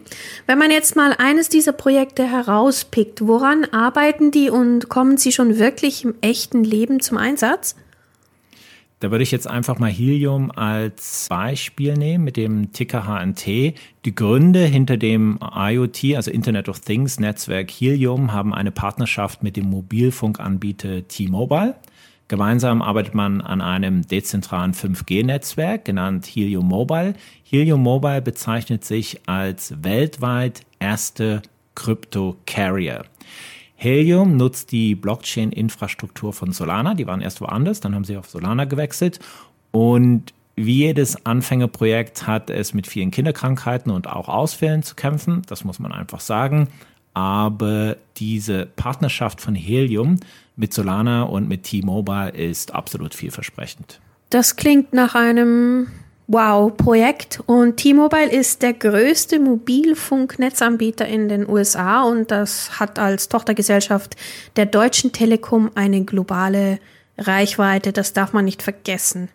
Wenn 0.47 0.59
man 0.59 0.69
jetzt 0.69 0.95
mal 0.95 1.15
eines 1.17 1.47
dieser 1.49 1.71
Projekte 1.71 2.29
herauspickt, 2.29 3.25
woran 3.25 3.65
arbeiten 3.65 4.31
die 4.31 4.49
und 4.49 4.89
kommen 4.89 5.17
sie 5.17 5.31
schon 5.31 5.57
wirklich 5.57 6.03
im 6.03 6.15
echten 6.21 6.63
Leben 6.63 6.99
zum 6.99 7.17
Einsatz? 7.17 7.75
Da 9.01 9.09
würde 9.09 9.23
ich 9.23 9.31
jetzt 9.31 9.47
einfach 9.47 9.79
mal 9.79 9.89
Helium 9.89 10.51
als 10.51 11.25
Beispiel 11.27 11.95
nehmen 11.95 12.23
mit 12.23 12.37
dem 12.37 12.71
Ticker 12.71 13.07
HNT. 13.07 13.73
Die 14.05 14.15
Gründe 14.15 14.63
hinter 14.63 14.95
dem 14.95 15.39
IoT, 15.41 16.15
also 16.15 16.29
Internet 16.29 16.69
of 16.69 16.81
Things 16.81 17.19
Netzwerk 17.19 17.71
Helium, 17.71 18.31
haben 18.31 18.53
eine 18.53 18.69
Partnerschaft 18.69 19.41
mit 19.41 19.57
dem 19.57 19.71
Mobilfunkanbieter 19.71 21.07
T-Mobile. 21.07 21.77
Gemeinsam 22.27 22.83
arbeitet 22.83 23.15
man 23.15 23.41
an 23.41 23.59
einem 23.59 24.07
dezentralen 24.07 24.75
5G-Netzwerk, 24.75 25.83
genannt 25.83 26.27
Helium 26.27 26.67
Mobile. 26.67 27.15
Helium 27.41 27.81
Mobile 27.81 28.21
bezeichnet 28.21 28.85
sich 28.85 29.19
als 29.25 29.73
weltweit 29.81 30.61
erste 30.77 31.41
Crypto-Carrier. 31.73 33.05
Helium 33.83 34.37
nutzt 34.37 34.71
die 34.71 34.93
Blockchain-Infrastruktur 34.93 36.33
von 36.33 36.51
Solana. 36.51 36.93
Die 36.93 37.07
waren 37.07 37.19
erst 37.19 37.41
woanders, 37.41 37.79
dann 37.79 37.95
haben 37.95 38.03
sie 38.03 38.15
auf 38.15 38.29
Solana 38.29 38.65
gewechselt. 38.65 39.19
Und 39.71 40.35
wie 40.55 40.77
jedes 40.77 41.25
Anfängerprojekt 41.25 42.27
hat 42.27 42.51
es 42.51 42.75
mit 42.75 42.85
vielen 42.85 43.09
Kinderkrankheiten 43.09 43.91
und 43.91 44.05
auch 44.05 44.29
Ausfällen 44.29 44.83
zu 44.83 44.93
kämpfen. 44.93 45.41
Das 45.47 45.63
muss 45.63 45.79
man 45.79 45.91
einfach 45.91 46.19
sagen. 46.19 46.67
Aber 47.15 47.97
diese 48.17 48.67
Partnerschaft 48.67 49.41
von 49.41 49.55
Helium 49.55 50.17
mit 50.55 50.75
Solana 50.75 51.23
und 51.23 51.49
mit 51.49 51.63
T-Mobile 51.63 52.29
ist 52.29 52.75
absolut 52.75 53.15
vielversprechend. 53.15 53.99
Das 54.29 54.57
klingt 54.57 54.93
nach 54.93 55.15
einem 55.15 55.87
Wow-Projekt 56.31 57.41
und 57.45 57.77
T-Mobile 57.77 58.31
ist 58.31 58.61
der 58.61 58.73
größte 58.73 59.39
Mobilfunknetzanbieter 59.39 61.05
in 61.05 61.27
den 61.27 61.47
USA 61.47 62.03
und 62.03 62.31
das 62.31 62.79
hat 62.79 62.99
als 62.99 63.27
Tochtergesellschaft 63.27 64.15
der 64.55 64.65
Deutschen 64.65 65.11
Telekom 65.11 65.71
eine 65.75 66.05
globale 66.05 66.79
Reichweite. 67.17 67.91
Das 67.91 68.13
darf 68.13 68.31
man 68.31 68.45
nicht 68.45 68.61
vergessen. 68.63 69.29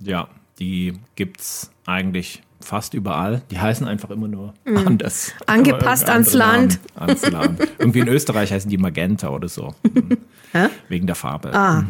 Ja, 0.00 0.28
die 0.58 0.94
gibt 1.16 1.40
es 1.40 1.70
eigentlich 1.84 2.42
fast 2.60 2.94
überall. 2.94 3.42
Die 3.50 3.58
heißen 3.58 3.86
einfach 3.86 4.10
immer 4.10 4.28
nur 4.28 4.54
mm. 4.64 4.76
anders. 4.78 5.32
Angepasst 5.46 6.08
ans 6.08 6.32
Land. 6.32 6.80
Namen, 6.94 7.10
ans 7.10 7.30
Land. 7.30 7.60
Irgendwie 7.78 8.00
in 8.00 8.08
Österreich 8.08 8.52
heißen 8.52 8.70
die 8.70 8.78
Magenta 8.78 9.28
oder 9.28 9.48
so. 9.48 9.74
Hm. 10.52 10.70
Wegen 10.88 11.06
der 11.06 11.14
Farbe. 11.14 11.52
Ah. 11.52 11.84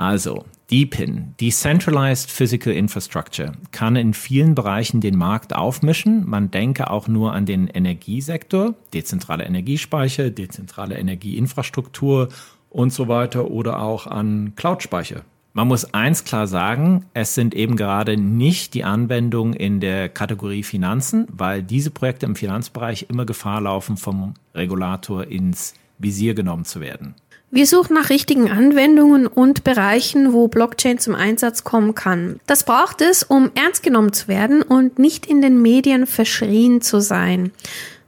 Also, 0.00 0.46
DePIN, 0.70 1.34
Decentralized 1.42 2.30
Physical 2.30 2.72
Infrastructure, 2.72 3.52
kann 3.70 3.96
in 3.96 4.14
vielen 4.14 4.54
Bereichen 4.54 5.02
den 5.02 5.18
Markt 5.18 5.54
aufmischen. 5.54 6.26
Man 6.26 6.50
denke 6.50 6.90
auch 6.90 7.06
nur 7.06 7.34
an 7.34 7.44
den 7.44 7.66
Energiesektor, 7.66 8.74
dezentrale 8.94 9.44
Energiespeicher, 9.44 10.30
dezentrale 10.30 10.96
Energieinfrastruktur 10.96 12.30
und 12.70 12.94
so 12.94 13.08
weiter 13.08 13.50
oder 13.50 13.82
auch 13.82 14.06
an 14.06 14.54
Cloud-Speicher. 14.56 15.20
Man 15.52 15.68
muss 15.68 15.92
eins 15.92 16.24
klar 16.24 16.46
sagen, 16.46 17.04
es 17.12 17.34
sind 17.34 17.54
eben 17.54 17.76
gerade 17.76 18.16
nicht 18.16 18.72
die 18.72 18.84
Anwendungen 18.84 19.52
in 19.52 19.80
der 19.80 20.08
Kategorie 20.08 20.62
Finanzen, 20.62 21.26
weil 21.30 21.62
diese 21.62 21.90
Projekte 21.90 22.24
im 22.24 22.36
Finanzbereich 22.36 23.04
immer 23.10 23.26
Gefahr 23.26 23.60
laufen, 23.60 23.98
vom 23.98 24.32
Regulator 24.54 25.26
ins 25.26 25.74
Visier 25.98 26.32
genommen 26.32 26.64
zu 26.64 26.80
werden. 26.80 27.16
Wir 27.52 27.66
suchen 27.66 27.94
nach 27.94 28.10
richtigen 28.10 28.48
Anwendungen 28.48 29.26
und 29.26 29.64
Bereichen, 29.64 30.32
wo 30.32 30.46
Blockchain 30.46 30.98
zum 30.98 31.16
Einsatz 31.16 31.64
kommen 31.64 31.96
kann. 31.96 32.38
Das 32.46 32.62
braucht 32.62 33.00
es, 33.00 33.24
um 33.24 33.50
ernst 33.56 33.82
genommen 33.82 34.12
zu 34.12 34.28
werden 34.28 34.62
und 34.62 35.00
nicht 35.00 35.26
in 35.26 35.42
den 35.42 35.60
Medien 35.60 36.06
verschrien 36.06 36.80
zu 36.80 37.00
sein. 37.00 37.50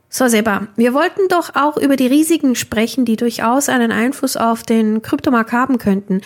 So, 0.08 0.28
Seba, 0.28 0.68
wir 0.76 0.94
wollten 0.94 1.22
doch 1.28 1.56
auch 1.56 1.76
über 1.76 1.96
die 1.96 2.06
Risiken 2.06 2.54
sprechen, 2.54 3.04
die 3.04 3.16
durchaus 3.16 3.68
einen 3.68 3.90
Einfluss 3.90 4.36
auf 4.36 4.62
den 4.62 5.02
Kryptomarkt 5.02 5.50
haben 5.50 5.78
könnten. 5.78 6.20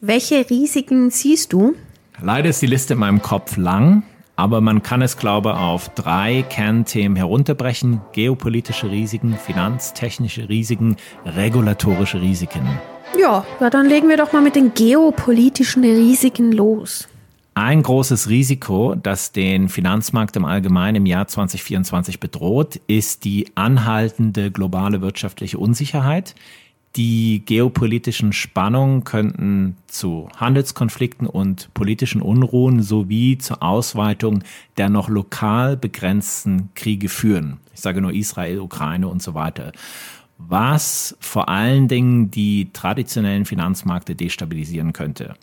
Welche 0.00 0.48
Risiken 0.48 1.10
siehst 1.10 1.52
du? 1.52 1.74
Leider 2.22 2.50
ist 2.50 2.62
die 2.62 2.66
Liste 2.66 2.92
in 2.92 3.00
meinem 3.00 3.20
Kopf 3.20 3.56
lang, 3.56 4.04
aber 4.40 4.62
man 4.62 4.82
kann 4.82 5.02
es, 5.02 5.18
glaube 5.18 5.50
ich, 5.50 5.56
auf 5.56 5.90
drei 5.90 6.42
Kernthemen 6.48 7.14
herunterbrechen. 7.14 8.00
Geopolitische 8.12 8.90
Risiken, 8.90 9.36
finanztechnische 9.36 10.48
Risiken, 10.48 10.96
regulatorische 11.26 12.22
Risiken. 12.22 12.66
Ja, 13.20 13.44
ja, 13.60 13.68
dann 13.68 13.86
legen 13.86 14.08
wir 14.08 14.16
doch 14.16 14.32
mal 14.32 14.40
mit 14.40 14.56
den 14.56 14.72
geopolitischen 14.72 15.84
Risiken 15.84 16.52
los. 16.52 17.06
Ein 17.52 17.82
großes 17.82 18.30
Risiko, 18.30 18.94
das 18.94 19.32
den 19.32 19.68
Finanzmarkt 19.68 20.36
im 20.36 20.46
Allgemeinen 20.46 20.96
im 20.96 21.06
Jahr 21.06 21.26
2024 21.28 22.18
bedroht, 22.18 22.80
ist 22.86 23.24
die 23.24 23.48
anhaltende 23.56 24.50
globale 24.50 25.02
wirtschaftliche 25.02 25.58
Unsicherheit. 25.58 26.34
Die 26.96 27.44
geopolitischen 27.46 28.32
Spannungen 28.32 29.04
könnten 29.04 29.76
zu 29.86 30.28
Handelskonflikten 30.36 31.28
und 31.28 31.72
politischen 31.72 32.20
Unruhen 32.20 32.82
sowie 32.82 33.38
zur 33.38 33.62
Ausweitung 33.62 34.42
der 34.76 34.88
noch 34.88 35.08
lokal 35.08 35.76
begrenzten 35.76 36.70
Kriege 36.74 37.08
führen. 37.08 37.58
Ich 37.74 37.80
sage 37.80 38.00
nur 38.00 38.12
Israel, 38.12 38.58
Ukraine 38.58 39.06
und 39.06 39.22
so 39.22 39.34
weiter. 39.34 39.72
Was 40.36 41.16
vor 41.20 41.48
allen 41.48 41.86
Dingen 41.86 42.30
die 42.32 42.72
traditionellen 42.72 43.44
Finanzmärkte 43.44 44.16
destabilisieren 44.16 44.92
könnte. 44.92 45.34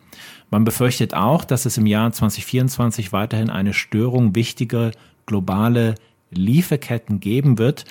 Man 0.49 0.65
befürchtet 0.65 1.13
auch, 1.13 1.45
dass 1.45 1.65
es 1.65 1.77
im 1.77 1.85
Jahr 1.85 2.11
2024 2.11 3.13
weiterhin 3.13 3.49
eine 3.49 3.73
Störung 3.73 4.35
wichtiger 4.35 4.91
globale 5.25 5.95
Lieferketten 6.31 7.19
geben 7.19 7.57
wird, 7.57 7.85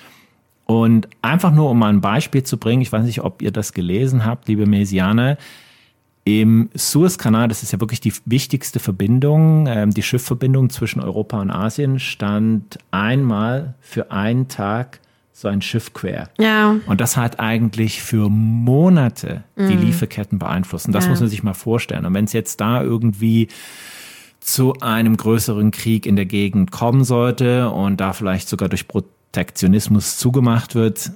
und 0.67 1.07
einfach 1.21 1.51
nur, 1.51 1.69
um 1.71 1.79
mal 1.79 1.89
ein 1.89 2.01
Beispiel 2.01 2.43
zu 2.43 2.57
bringen, 2.57 2.81
ich 2.81 2.91
weiß 2.91 3.05
nicht, 3.05 3.23
ob 3.23 3.41
ihr 3.41 3.51
das 3.51 3.73
gelesen 3.73 4.25
habt, 4.25 4.47
liebe 4.49 4.65
Mesianer, 4.65 5.37
im 6.25 6.69
Suezkanal, 6.73 7.47
das 7.47 7.63
ist 7.63 7.71
ja 7.71 7.79
wirklich 7.79 8.01
die 8.01 8.13
wichtigste 8.25 8.81
Verbindung, 8.81 9.65
ähm, 9.67 9.91
die 9.91 10.03
Schiffverbindung 10.03 10.69
zwischen 10.69 10.99
Europa 10.99 11.39
und 11.39 11.51
Asien, 11.51 11.99
stand 11.99 12.79
einmal 12.91 13.75
für 13.79 14.11
einen 14.11 14.49
Tag 14.49 14.99
so 15.31 15.47
ein 15.47 15.61
Schiff 15.61 15.93
quer. 15.93 16.29
Ja. 16.37 16.75
Und 16.85 16.99
das 16.99 17.15
hat 17.15 17.39
eigentlich 17.39 18.01
für 18.01 18.29
Monate 18.29 19.43
die 19.55 19.75
mhm. 19.75 19.83
Lieferketten 19.83 20.37
beeinflusst. 20.37 20.87
Und 20.87 20.93
das 20.93 21.05
ja. 21.05 21.11
muss 21.11 21.21
man 21.21 21.29
sich 21.29 21.43
mal 21.43 21.53
vorstellen. 21.53 22.05
Und 22.05 22.13
wenn 22.13 22.25
es 22.25 22.33
jetzt 22.33 22.59
da 22.59 22.81
irgendwie 22.81 23.47
zu 24.41 24.73
einem 24.81 25.15
größeren 25.15 25.71
Krieg 25.71 26.05
in 26.05 26.17
der 26.17 26.25
Gegend 26.25 26.71
kommen 26.71 27.05
sollte 27.05 27.69
und 27.69 28.01
da 28.01 28.11
vielleicht 28.13 28.49
sogar 28.49 28.67
durch 28.67 28.87
Protektionismus 29.37 30.17
zugemacht 30.17 30.73
wird, 30.73 31.11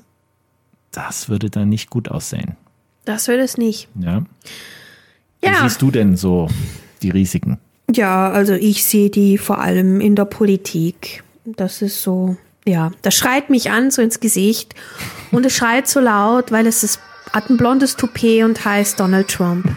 das 0.92 1.28
würde 1.28 1.50
dann 1.50 1.70
nicht 1.70 1.90
gut 1.90 2.12
aussehen. 2.12 2.56
Das 3.04 3.28
würde 3.28 3.42
es 3.42 3.58
nicht. 3.58 3.88
Ja. 3.96 4.22
ja. 5.44 5.52
Wie 5.52 5.64
siehst 5.64 5.82
du 5.82 5.90
denn 5.90 6.16
so 6.16 6.48
die 7.02 7.10
Risiken? 7.10 7.58
Ja, 7.92 8.30
also 8.30 8.54
ich 8.54 8.84
sehe 8.84 9.10
die 9.10 9.40
vor 9.40 9.60
allem 9.60 10.02
in 10.02 10.16
der 10.16 10.26
Politik. 10.26 11.24
Das 11.46 11.82
ist 11.82 12.04
so, 12.04 12.38
ja, 12.64 12.92
das 13.02 13.16
schreit 13.16 13.50
mich 13.50 13.72
an, 13.72 13.90
so 13.90 14.04
ins 14.04 14.20
Gesicht. 14.20 14.76
Und 15.32 15.44
es 15.44 15.56
schreit 15.56 15.88
so 15.88 16.00
laut, 16.00 16.52
weil 16.52 16.68
es 16.68 16.84
ist, 16.84 17.00
hat 17.34 17.50
ein 17.50 17.58
blondes 17.58 17.96
Toupet 17.96 18.44
und 18.44 18.64
heißt 18.64 19.00
Donald 19.00 19.30
Trump. 19.30 19.66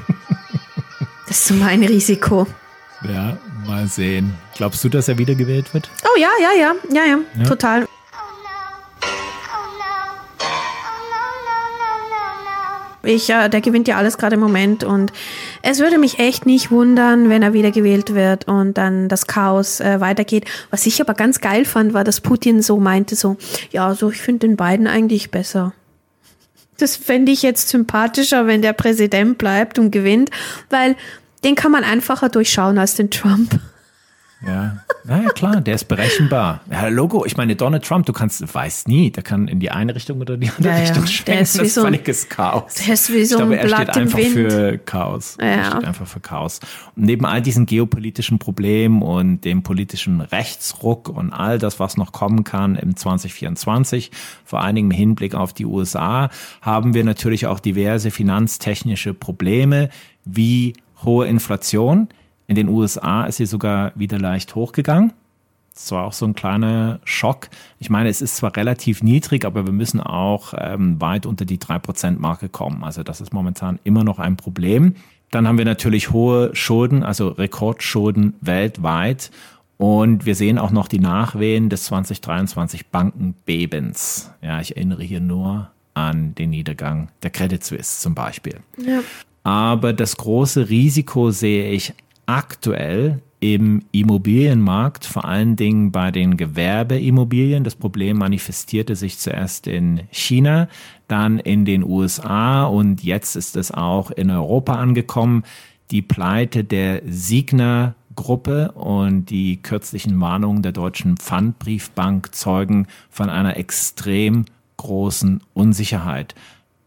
Das 1.27 1.39
ist 1.39 1.49
so 1.49 1.55
mein 1.55 1.83
Risiko. 1.83 2.47
Ja, 3.03 3.39
mal 3.67 3.87
sehen. 3.89 4.35
Glaubst 4.55 4.85
du, 4.85 4.91
dass 4.91 5.09
er 5.09 5.17
wiedergewählt 5.17 5.73
wird? 5.73 5.89
Oh 6.05 6.21
ja, 6.21 6.29
ja, 6.39 6.51
ja, 6.61 6.75
ja, 6.93 7.05
ja, 7.07 7.19
ja. 7.35 7.45
total. 7.45 7.89
Ich, 13.05 13.31
äh, 13.31 13.49
der 13.49 13.61
gewinnt 13.61 13.89
ja 13.89 13.97
alles 13.97 14.19
gerade 14.19 14.35
im 14.35 14.41
Moment 14.41 14.85
und 14.85 15.13
es 15.63 15.79
würde 15.81 15.99
mich 15.99 16.19
echt 16.19 16.47
nicht 16.47 16.71
wundern, 16.71 17.29
wenn 17.29 17.43
er 17.43 17.53
wieder 17.53 17.71
gewählt 17.71 18.15
wird 18.15 18.49
und 18.49 18.79
dann 18.79 19.09
das 19.09 19.27
Chaos 19.27 19.81
äh, 19.81 20.01
weitergeht. 20.01 20.45
Was 20.71 20.87
ich 20.87 21.01
aber 21.01 21.15
ganz 21.15 21.41
geil 21.41 21.65
fand, 21.65 21.95
war, 21.95 22.05
dass 22.05 22.21
Putin 22.21 22.63
so 22.63 22.79
meinte, 22.79 23.17
so, 23.17 23.37
ja, 23.71 23.95
so, 23.95 24.11
ich 24.11 24.21
finde 24.21 24.47
den 24.47 24.57
beiden 24.57 24.87
eigentlich 24.87 25.31
besser. 25.31 25.73
Das 26.79 26.97
fände 26.97 27.33
ich 27.33 27.43
jetzt 27.43 27.69
sympathischer, 27.69 28.47
wenn 28.47 28.63
der 28.63 28.73
Präsident 28.73 29.39
bleibt 29.39 29.79
und 29.79 29.91
gewinnt, 29.91 30.31
weil 30.71 30.97
den 31.45 31.55
kann 31.55 31.71
man 31.71 31.85
einfacher 31.85 32.29
durchschauen 32.29 32.79
als 32.79 32.95
den 32.95 33.11
Trump. 33.11 33.61
Ja, 34.47 34.79
naja, 35.07 35.29
klar, 35.31 35.61
der 35.61 35.75
ist 35.75 35.85
berechenbar. 35.85 36.61
Ja, 36.71 36.89
Logo, 36.89 37.25
ich 37.27 37.37
meine, 37.37 37.57
Donald 37.57 37.85
Trump, 37.85 38.07
du 38.07 38.13
kannst, 38.13 38.55
weißt 38.55 38.89
nie, 38.89 39.11
der 39.11 39.23
kann 39.23 39.49
in 39.49 39.61
die 39.61 39.71
eine 39.71 39.95
Richtung 39.95 40.21
oder 40.21 40.37
die 40.37 40.49
andere 40.49 40.75
ja, 40.75 40.81
Richtung 40.81 41.05
ja. 41.05 41.11
schwenken. 41.11 41.33
Der 41.33 41.41
ist 41.41 41.75
so 41.75 41.81
ein, 41.83 41.87
völliges 41.87 42.29
Chaos. 42.29 42.75
Der 42.75 42.95
ist 42.95 43.13
wie 43.13 43.25
so 43.25 43.35
ich 43.35 43.41
glaube, 43.41 43.59
er 43.59 43.69
steht 43.69 43.97
einfach 43.97 44.19
Wind. 44.19 44.33
für 44.33 44.79
Chaos. 44.79 45.37
Ja. 45.41 45.47
Er 45.47 45.65
steht 45.65 45.85
einfach 45.85 46.07
für 46.07 46.21
Chaos. 46.21 46.61
Und 46.97 47.05
neben 47.05 47.27
all 47.27 47.43
diesen 47.43 47.67
geopolitischen 47.67 48.39
Problemen 48.39 49.03
und 49.03 49.45
dem 49.45 49.63
politischen 49.63 50.21
Rechtsruck 50.21 51.11
und 51.11 51.33
all 51.33 51.59
das, 51.59 51.81
was 51.81 51.97
noch 51.97 52.13
kommen 52.13 52.45
kann 52.45 52.77
im 52.77 52.97
2024, 52.97 54.11
vor 54.45 54.63
allen 54.63 54.75
Dingen 54.75 54.91
im 54.91 54.97
Hinblick 54.97 55.35
auf 55.35 55.53
die 55.53 55.67
USA, 55.67 56.31
haben 56.63 56.95
wir 56.95 57.05
natürlich 57.05 57.47
auch 57.47 57.61
diverse 57.61 58.11
finanztechnische 58.11 59.13
Probleme 59.13 59.91
wie 60.25 60.75
hohe 61.05 61.27
Inflation, 61.27 62.09
in 62.47 62.57
den 62.57 62.69
USA 62.69 63.25
ist 63.25 63.37
sie 63.37 63.47
sogar 63.47 63.93
wieder 63.95 64.19
leicht 64.19 64.55
hochgegangen. 64.55 65.13
Das 65.75 65.91
war 65.91 66.05
auch 66.05 66.13
so 66.13 66.25
ein 66.25 66.35
kleiner 66.35 67.01
Schock. 67.05 67.49
Ich 67.81 67.91
meine, 67.91 68.09
es 68.09 68.23
ist 68.23 68.37
zwar 68.37 68.57
relativ 68.57 69.03
niedrig, 69.03 69.45
aber 69.45 69.67
wir 69.67 69.73
müssen 69.73 70.01
auch 70.01 70.55
ähm, 70.57 71.01
weit 71.01 71.27
unter 71.27 71.45
die 71.45 71.59
3%-Marke 71.59 72.49
kommen. 72.49 72.85
Also 72.85 73.03
das 73.03 73.21
ist 73.21 73.33
momentan 73.33 73.81
immer 73.83 74.05
noch 74.05 74.21
ein 74.21 74.37
Problem. 74.37 74.95
Dann 75.33 75.49
haben 75.49 75.59
wir 75.59 75.65
natürlich 75.65 76.13
hohe 76.13 76.55
Schulden, 76.55 77.03
also 77.03 77.29
Rekordschulden 77.29 78.35
weltweit. 78.41 79.33
Und 79.77 80.27
wir 80.27 80.37
sehen 80.37 80.59
auch 80.59 80.71
noch 80.71 80.87
die 80.87 81.01
Nachwehen 81.01 81.71
des 81.71 81.85
2023 81.87 82.87
Bankenbebens. 82.87 84.31
Ja, 84.43 84.61
ich 84.61 84.77
erinnere 84.77 85.03
hier 85.03 85.21
nur 85.21 85.71
an 85.95 86.37
den 86.37 86.51
Niedergang 86.51 87.09
der 87.25 87.31
Credit 87.31 87.65
Suisse 87.65 88.01
zum 88.01 88.15
Beispiel. 88.15 88.61
Ja. 88.79 89.01
Aber 89.43 89.93
das 89.93 90.17
große 90.17 90.69
Risiko 90.69 91.33
sehe 91.33 91.71
ich 91.73 91.95
aktuell 92.27 93.23
im 93.41 93.83
Immobilienmarkt, 93.93 95.05
vor 95.05 95.27
allen 95.27 95.57
Dingen 95.57 95.93
bei 95.93 96.11
den 96.11 96.39
Gewerbeimmobilien. 96.39 97.63
Das 97.63 97.75
Problem 97.75 98.17
manifestierte 98.17 98.97
sich 98.97 99.19
zuerst 99.19 99.67
in 99.67 100.01
China, 100.11 100.69
dann 101.09 101.39
in 101.39 101.67
den 101.67 101.85
USA 101.85 102.65
und 102.65 103.05
jetzt 103.05 103.37
ist 103.37 103.57
es 103.57 103.71
auch 103.71 104.11
in 104.11 104.31
Europa 104.31 104.77
angekommen. 104.77 105.43
Die 105.91 106.01
Pleite 106.01 106.65
der 106.65 107.03
Signa 107.07 107.95
Gruppe 108.17 108.73
und 108.73 109.27
die 109.27 109.61
kürzlichen 109.61 110.19
Warnungen 110.21 110.63
der 110.63 110.73
Deutschen 110.73 111.17
Pfandbriefbank 111.17 112.35
zeugen 112.35 112.87
von 113.11 113.29
einer 113.29 113.57
extrem 113.57 114.47
großen 114.77 115.43
Unsicherheit 115.53 116.35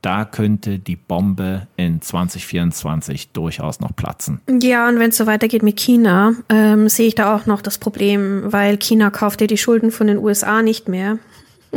da 0.07 0.23
könnte 0.23 0.79
die 0.79 0.95
Bombe 0.95 1.67
in 1.75 2.01
2024 2.01 3.31
durchaus 3.33 3.81
noch 3.81 3.93
platzen. 3.93 4.39
Ja, 4.47 4.87
und 4.87 4.99
wenn 4.99 5.09
es 5.09 5.17
so 5.17 5.25
weitergeht 5.25 5.63
mit 5.63 5.77
China, 5.77 6.31
ähm, 6.47 6.87
sehe 6.87 7.07
ich 7.07 7.15
da 7.15 7.35
auch 7.35 7.45
noch 7.45 7.61
das 7.61 7.77
Problem, 7.77 8.43
weil 8.45 8.77
China 8.77 9.09
kauft 9.09 9.41
ja 9.41 9.47
die 9.47 9.57
Schulden 9.57 9.91
von 9.91 10.07
den 10.07 10.17
USA 10.17 10.61
nicht 10.61 10.87
mehr. 10.87 11.19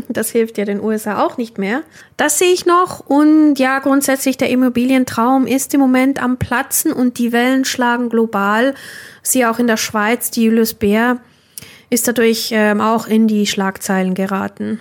Das 0.09 0.31
hilft 0.31 0.57
ja 0.57 0.65
den 0.65 0.81
USA 0.81 1.27
auch 1.27 1.37
nicht 1.37 1.59
mehr. 1.59 1.83
Das 2.17 2.39
sehe 2.39 2.53
ich 2.53 2.65
noch. 2.65 3.01
Und 3.01 3.57
ja, 3.57 3.81
grundsätzlich 3.81 4.37
der 4.37 4.49
Immobilientraum 4.49 5.49
ist 5.49 5.75
im 5.75 5.81
Moment 5.81 6.23
am 6.23 6.37
Platzen 6.37 6.93
und 6.93 7.19
die 7.19 7.33
Wellen 7.33 7.65
schlagen 7.65 8.09
global. 8.09 8.77
Sie 9.23 9.45
auch 9.45 9.59
in 9.59 9.67
der 9.67 9.77
Schweiz, 9.77 10.31
die 10.31 10.45
Julius 10.45 10.75
Bär 10.75 11.19
ist 11.91 12.07
dadurch 12.07 12.51
ähm, 12.53 12.81
auch 12.81 13.09
in 13.09 13.27
die 13.27 13.49
Schlagzeilen 13.49 14.15
geraten. 14.15 14.79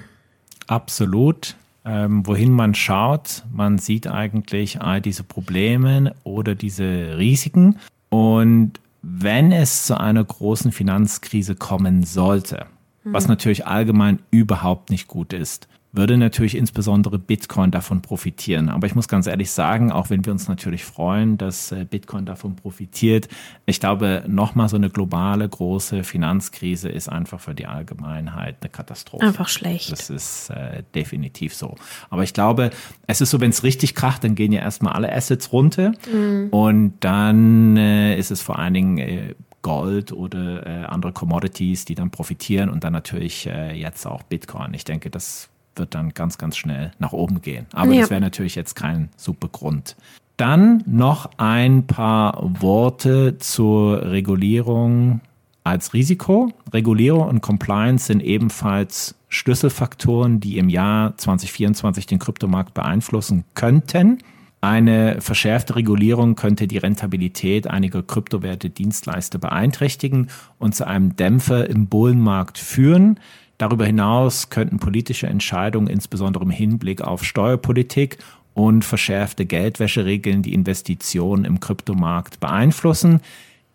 Absolut 0.67 1.55
ähm, 1.85 2.25
wohin 2.25 2.51
man 2.51 2.75
schaut, 2.75 3.43
man 3.51 3.77
sieht 3.77 4.07
eigentlich 4.07 4.81
all 4.81 5.01
diese 5.01 5.23
Probleme 5.23 6.15
oder 6.23 6.55
diese 6.55 7.17
Risiken. 7.17 7.77
Und 8.09 8.79
wenn 9.01 9.51
es 9.51 9.85
zu 9.85 9.99
einer 9.99 10.23
großen 10.23 10.71
Finanzkrise 10.71 11.55
kommen 11.55 12.03
sollte, 12.03 12.65
mhm. 13.03 13.13
was 13.13 13.27
natürlich 13.27 13.65
allgemein 13.65 14.19
überhaupt 14.31 14.89
nicht 14.89 15.07
gut 15.07 15.33
ist, 15.33 15.67
würde 15.91 16.17
natürlich 16.17 16.55
insbesondere 16.55 17.17
Bitcoin 17.17 17.71
davon 17.71 18.01
profitieren. 18.01 18.69
Aber 18.69 18.85
ich 18.85 18.93
muss 18.93 19.07
ganz 19.07 19.25
ehrlich 19.25 19.49
sagen, 19.49 19.91
auch 19.91 20.09
wenn 20.11 20.23
wir 20.23 20.31
uns 20.31 20.47
natürlich 20.47 20.85
freuen, 20.85 21.37
dass 21.37 21.71
äh, 21.71 21.85
Bitcoin 21.89 22.25
davon 22.25 22.55
profitiert, 22.55 23.27
ich 23.65 23.79
glaube, 23.79 24.23
nochmal 24.27 24.69
so 24.69 24.75
eine 24.75 24.89
globale 24.89 25.49
große 25.49 26.03
Finanzkrise 26.03 26.89
ist 26.89 27.09
einfach 27.09 27.39
für 27.39 27.55
die 27.55 27.65
Allgemeinheit 27.65 28.57
eine 28.61 28.69
Katastrophe. 28.69 29.25
Einfach 29.25 29.47
schlecht. 29.47 29.91
Das 29.91 30.11
ist 30.11 30.51
äh, 30.51 30.83
definitiv 30.93 31.55
so. 31.55 31.75
Aber 32.11 32.23
ich 32.23 32.33
glaube, 32.33 32.69
es 33.07 33.21
ist 33.21 33.31
so, 33.31 33.41
wenn 33.41 33.49
es 33.49 33.63
richtig 33.63 33.95
kracht, 33.95 34.23
dann 34.23 34.35
gehen 34.35 34.51
ja 34.51 34.61
erstmal 34.61 34.93
alle 34.93 35.11
Assets 35.11 35.51
runter 35.51 35.93
mhm. 36.11 36.49
und 36.51 36.93
dann 36.99 37.77
äh, 37.77 38.17
ist 38.17 38.29
es 38.29 38.41
vor 38.41 38.59
allen 38.59 38.75
Dingen 38.75 38.97
äh, 38.99 39.35
Gold 39.61 40.11
oder 40.13 40.65
äh, 40.65 40.85
andere 40.85 41.11
Commodities, 41.11 41.85
die 41.85 41.95
dann 41.95 42.11
profitieren 42.11 42.69
und 42.69 42.83
dann 42.83 42.93
natürlich 42.93 43.47
äh, 43.47 43.73
jetzt 43.73 44.05
auch 44.05 44.23
Bitcoin. 44.23 44.73
Ich 44.73 44.85
denke, 44.85 45.09
das 45.09 45.48
wird 45.75 45.95
dann 45.95 46.13
ganz, 46.13 46.37
ganz 46.37 46.57
schnell 46.57 46.91
nach 46.99 47.13
oben 47.13 47.41
gehen. 47.41 47.67
Aber 47.73 47.93
ja. 47.93 48.01
das 48.01 48.09
wäre 48.09 48.21
natürlich 48.21 48.55
jetzt 48.55 48.75
kein 48.75 49.09
super 49.15 49.47
Grund. 49.47 49.95
Dann 50.37 50.83
noch 50.85 51.31
ein 51.37 51.85
paar 51.85 52.39
Worte 52.61 53.37
zur 53.39 54.03
Regulierung 54.11 55.21
als 55.63 55.93
Risiko. 55.93 56.51
Regulierung 56.73 57.27
und 57.27 57.41
Compliance 57.41 58.05
sind 58.05 58.21
ebenfalls 58.21 59.15
Schlüsselfaktoren, 59.27 60.39
die 60.39 60.57
im 60.57 60.69
Jahr 60.69 61.15
2024 61.17 62.07
den 62.07 62.19
Kryptomarkt 62.19 62.73
beeinflussen 62.73 63.43
könnten. 63.53 64.19
Eine 64.61 65.21
verschärfte 65.21 65.77
Regulierung 65.77 66.35
könnte 66.35 66.67
die 66.67 66.77
Rentabilität 66.77 67.67
einiger 67.67 68.03
Kryptowerte 68.03 68.69
Dienstleister 68.69 69.39
beeinträchtigen 69.39 70.29
und 70.57 70.75
zu 70.75 70.85
einem 70.85 71.15
Dämpfer 71.15 71.69
im 71.69 71.87
Bullenmarkt 71.87 72.57
führen. 72.57 73.19
Darüber 73.59 73.85
hinaus 73.85 74.49
könnten 74.49 74.79
politische 74.79 75.27
Entscheidungen, 75.27 75.87
insbesondere 75.87 76.45
im 76.45 76.49
Hinblick 76.49 77.01
auf 77.01 77.25
Steuerpolitik 77.25 78.17
und 78.53 78.85
verschärfte 78.85 79.45
Geldwäscheregeln, 79.45 80.41
die 80.41 80.53
Investitionen 80.53 81.43
im 81.43 81.59
Kryptomarkt 81.59 82.39
beeinflussen. 82.39 83.19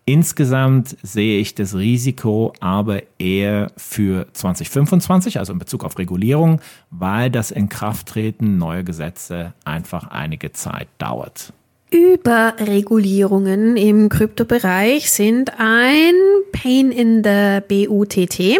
Insgesamt 0.06 0.96
sehe 1.02 1.38
ich 1.38 1.54
das 1.54 1.74
Risiko 1.74 2.54
aber 2.60 3.02
eher 3.18 3.72
für 3.76 4.26
2025, 4.32 5.38
also 5.38 5.52
in 5.52 5.58
Bezug 5.58 5.84
auf 5.84 5.98
Regulierung, 5.98 6.62
weil 6.90 7.30
das 7.30 7.50
Inkrafttreten 7.50 8.56
neuer 8.56 8.84
Gesetze 8.84 9.52
einfach 9.66 10.08
einige 10.08 10.52
Zeit 10.52 10.88
dauert. 10.96 11.52
Überregulierungen 11.94 13.76
im 13.76 14.08
Kryptobereich 14.08 15.12
sind 15.12 15.52
ein 15.58 16.14
Pain 16.50 16.90
in 16.90 17.22
the 17.22 17.60
BUTT. 17.68 18.58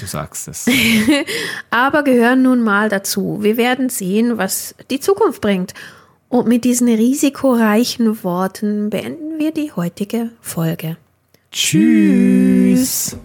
Du 0.00 0.06
sagst 0.06 0.48
es. 0.48 0.66
aber 1.70 2.02
gehören 2.02 2.42
nun 2.42 2.60
mal 2.60 2.90
dazu. 2.90 3.38
Wir 3.40 3.56
werden 3.56 3.88
sehen, 3.88 4.36
was 4.36 4.74
die 4.90 5.00
Zukunft 5.00 5.40
bringt. 5.40 5.72
Und 6.28 6.46
mit 6.46 6.64
diesen 6.64 6.88
risikoreichen 6.88 8.22
Worten 8.22 8.90
beenden 8.90 9.38
wir 9.38 9.52
die 9.52 9.72
heutige 9.72 10.30
Folge. 10.42 10.98
Tschüss. 11.50 13.16